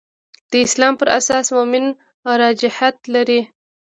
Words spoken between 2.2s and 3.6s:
ارجحیت لري.